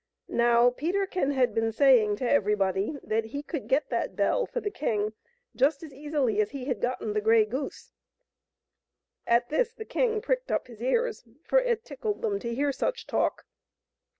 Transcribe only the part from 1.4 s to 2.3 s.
been saying to